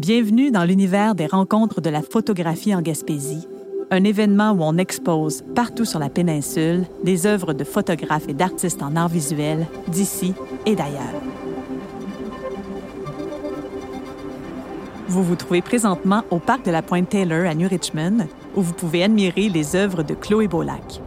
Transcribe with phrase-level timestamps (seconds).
[0.00, 3.46] Bienvenue dans l'univers des rencontres de la photographie en Gaspésie,
[3.90, 8.82] un événement où on expose partout sur la péninsule des œuvres de photographes et d'artistes
[8.82, 10.32] en art visuel d'ici
[10.64, 11.20] et d'ailleurs.
[15.06, 18.26] Vous vous trouvez présentement au parc de la Pointe Taylor à New Richmond,
[18.56, 21.02] où vous pouvez admirer les œuvres de Chloé Beaulac.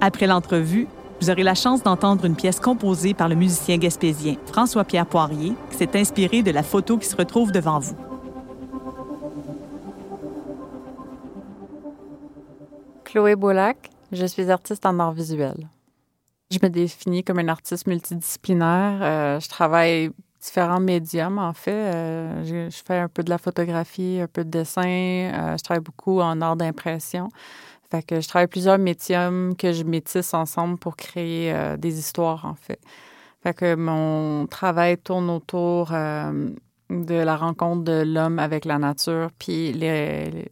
[0.00, 0.88] Après l'entrevue,
[1.20, 5.76] vous aurez la chance d'entendre une pièce composée par le musicien gaspésien François-Pierre Poirier, qui
[5.76, 7.96] s'est inspiré de la photo qui se retrouve devant vous.
[13.04, 15.68] Chloé Boulac, je suis artiste en art visuel.
[16.50, 19.00] Je me définis comme un artiste multidisciplinaire.
[19.02, 21.94] Euh, je travaille différents médiums, en fait.
[21.94, 24.82] Euh, je, je, fais un peu de la photographie, un peu de dessin.
[24.84, 27.28] Euh, je travaille beaucoup en art d'impression.
[27.90, 32.44] Fait que je travaille plusieurs médiums que je métisse ensemble pour créer euh, des histoires,
[32.44, 32.80] en fait.
[33.42, 36.50] Fait que mon travail tourne autour euh,
[36.90, 39.72] de la rencontre de l'homme avec la nature, puis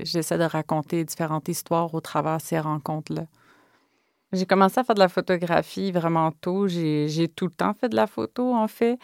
[0.00, 3.26] j'essaie de raconter différentes histoires au travers de ces rencontres-là.
[4.32, 6.68] J'ai commencé à faire de la photographie vraiment tôt.
[6.68, 8.98] J'ai tout le temps fait de la photo, en fait.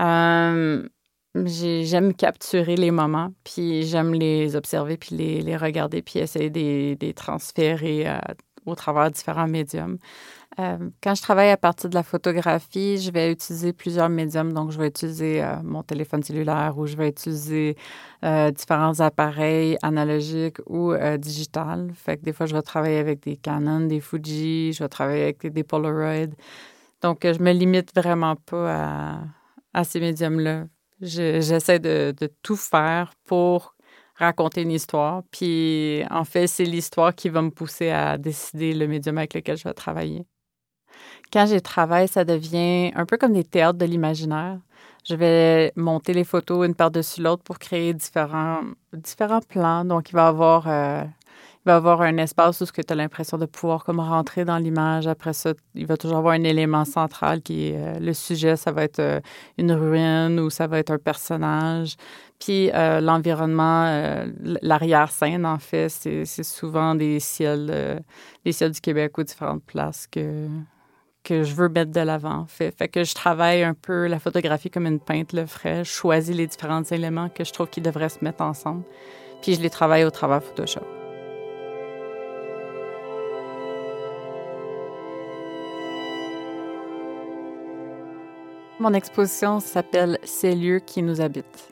[0.00, 0.88] Euh,
[1.34, 6.96] J'aime capturer les moments, puis j'aime les observer, puis les, les, regarder, puis essayer de
[7.04, 8.18] les transférer euh,
[8.66, 9.98] au travers différents médiums.
[10.60, 14.52] Euh, quand je travaille à partir de la photographie, je vais utiliser plusieurs médiums.
[14.52, 17.76] Donc, je vais utiliser euh, mon téléphone cellulaire ou je vais utiliser
[18.54, 21.90] différents appareils analogiques ou digital.
[21.94, 25.24] Fait que des fois, je vais travailler avec des Canon, des Fuji, je vais travailler
[25.24, 26.32] avec des Polaroid.
[27.02, 29.18] Donc, je me limite vraiment pas
[29.74, 30.66] à ces médiums-là.
[31.04, 33.74] J'essaie de, tout faire pour
[34.16, 35.22] raconter une histoire.
[35.30, 39.56] Puis, en fait, c'est l'histoire qui va me pousser à décider le médium avec lequel
[39.56, 40.24] je vais travailler.
[41.32, 44.58] Quand j'ai travaille, ça devient un peu comme des théâtres de l'imaginaire.
[45.06, 48.62] Je vais monter les photos une par-dessus l'autre pour créer différents,
[48.94, 49.84] différents plans.
[49.84, 51.04] Donc, il va y avoir euh,
[51.64, 55.06] va avoir un espace où tu as l'impression de pouvoir comme rentrer dans l'image.
[55.06, 58.56] Après ça, il va toujours avoir un élément central qui est euh, le sujet.
[58.56, 59.20] Ça va être euh,
[59.56, 61.96] une ruine ou ça va être un personnage.
[62.38, 68.02] Puis euh, l'environnement, l'arrière-scène, en fait, c'est souvent des ciels,
[68.44, 70.48] des ciels du Québec ou différentes places que,
[71.22, 72.44] que je veux mettre de l'avant.
[72.46, 72.72] Fait.
[72.88, 75.84] que je travaille un peu la photographie comme une peintre le ferait.
[75.84, 78.82] Je choisis les différents éléments que je trouve qui devraient se mettre ensemble.
[79.40, 81.03] Puis je les travaille au travers Photoshop.
[88.80, 91.70] Mon exposition s'appelle Ces lieux qui nous habitent.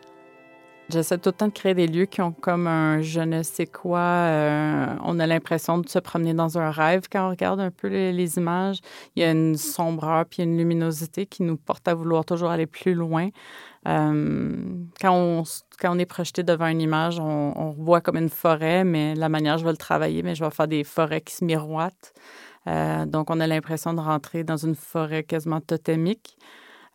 [0.89, 3.67] J'essaie tout le temps de créer des lieux qui ont comme un je ne sais
[3.67, 3.99] quoi.
[3.99, 7.89] Euh, on a l'impression de se promener dans un rêve quand on regarde un peu
[7.89, 8.79] les, images.
[9.17, 12.67] Il y a une sombreur puis une luminosité qui nous porte à vouloir toujours aller
[12.67, 13.31] plus loin.
[13.89, 14.65] Euh,
[15.01, 15.45] quand,
[15.85, 19.59] on, est projeté devant une image, on, on voit comme une forêt, mais la manière
[19.59, 22.13] je vais le travailler, mais je vais faire des forêts qui se miroitent.
[22.69, 26.37] Euh, donc, on a l'impression de rentrer dans une forêt quasiment totémique.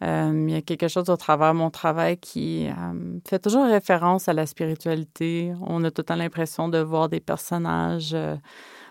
[0.04, 4.28] Euh, il y a quelque chose au travers mon travail qui euh, fait toujours référence
[4.28, 5.54] à la spiritualité.
[5.62, 8.14] On a tout le temps l'impression de voir des personnages.
[8.14, 8.36] Euh,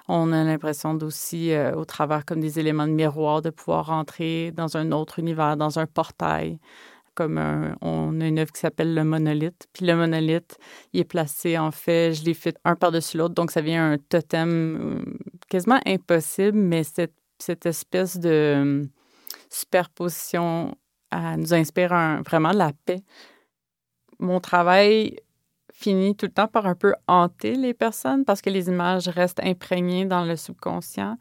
[0.08, 4.76] on a l'impression d'aussi, au travers comme des éléments de miroir, de pouvoir rentrer dans
[4.76, 6.58] un autre univers, dans un portail.
[7.16, 7.40] Comme
[7.80, 9.66] on a une œuvre qui s'appelle le monolithe.
[9.72, 10.58] Puis le monolithe,
[10.92, 13.98] il est placé, en fait, je l'ai fait un par-dessus l'autre, donc ça vient un
[13.98, 15.04] totem
[15.48, 18.88] quasiment impossible, mais cette, cette espèce de
[19.50, 20.76] superposition
[21.16, 21.90] elle nous inspire
[22.24, 23.02] vraiment la paix.
[24.18, 25.18] Mon travail
[25.72, 29.40] finit tout le temps par un peu hanter les personnes parce que les images restent
[29.40, 31.18] imprégnées dans le subconscient.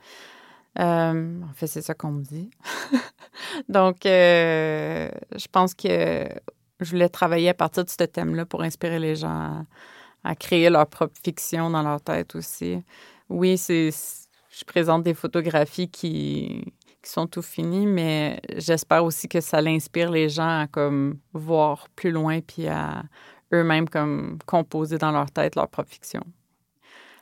[0.80, 2.50] Euh, en fait, c'est ça qu'on me dit.
[3.70, 6.28] Donc, euh, je pense que
[6.80, 9.66] je voulais travailler à partir de ce thème-là pour inspirer les gens
[10.24, 12.84] à, créer leur propre fiction dans leur tête aussi.
[13.30, 16.74] Oui, c'est, je présente des photographies qui,
[17.06, 21.88] qui sont tout finis, mais j'espère aussi que ça l'inspire les gens à comme voir
[21.96, 23.04] plus loin puis à
[23.54, 26.22] eux-mêmes comme composer dans leur tête leur propre fiction.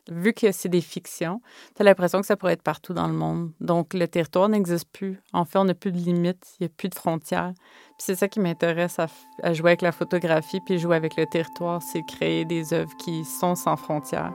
[0.09, 1.41] Vu que c'est des fictions,
[1.75, 3.53] tu as l'impression que ça pourrait être partout dans le monde.
[3.62, 5.21] Donc, le territoire n'existe plus.
[5.31, 7.53] En fait, on n'a plus de limites, il n'y a plus de frontières.
[7.97, 9.07] C'est ça qui m'intéresse à,
[9.44, 13.24] à, jouer avec la photographie puis jouer avec le territoire, c'est créer des œuvres qui
[13.24, 14.33] sont sans frontières.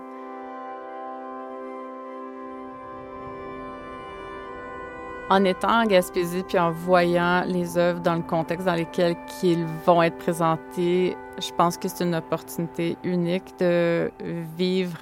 [5.31, 9.65] En étant en Gaspésie puis en voyant les œuvres dans le contexte dans lequel ils
[9.87, 14.11] vont être présentés, je pense que c'est une opportunité unique de
[14.57, 14.99] vivre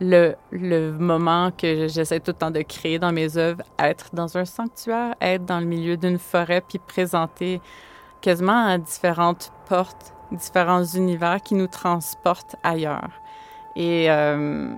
[0.00, 4.36] le, le moment que j'essaie tout le temps de créer dans mes œuvres, être dans
[4.36, 7.60] un sanctuaire, être dans le milieu d'une forêt puis présenter
[8.20, 13.10] quasiment à différentes portes différents univers qui nous transportent ailleurs.
[13.76, 14.74] Et euh,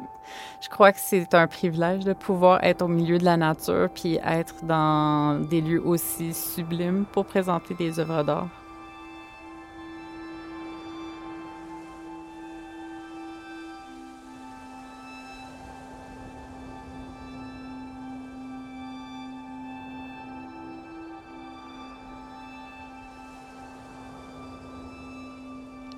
[0.61, 4.19] je crois que c'est un privilège de pouvoir être au milieu de la nature puis
[4.25, 8.64] être dans des lieux aussi sublimes pour présenter des œuvres d'art.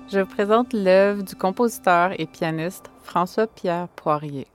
[0.09, 4.47] Je vous présente l'œuvre du compositeur et pianiste François-Pierre Poirier.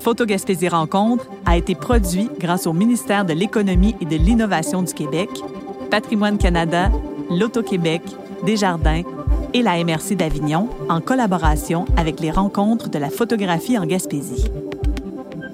[0.00, 4.94] Photo Gaspésie Rencontre a été produit grâce au ministère de l'Économie et de l'Innovation du
[4.94, 5.28] Québec,
[5.90, 6.90] Patrimoine Canada,
[7.30, 8.02] L'Auto-Québec,
[8.44, 9.02] Desjardins
[9.52, 14.50] et la MRC d'Avignon en collaboration avec les rencontres de la photographie en Gaspésie.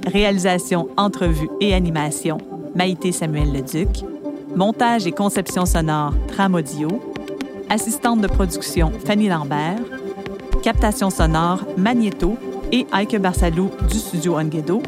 [0.06, 2.38] Réalisation, entrevue et animation,
[2.74, 4.04] Maïté Samuel Leduc.
[4.54, 6.88] Montage et conception sonore, Tram Audio.
[7.68, 9.80] Assistante de production, Fanny Lambert.
[10.62, 12.36] Captation sonore, Magnéto
[12.72, 14.82] et Ike Barsalou du studio Onguedo.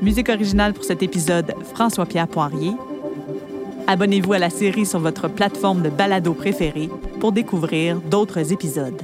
[0.00, 2.72] Musique originale pour cet épisode, François-Pierre Poirier.
[3.86, 6.88] Abonnez-vous à la série sur votre plateforme de balado préférée
[7.20, 9.00] pour découvrir d'autres épisodes.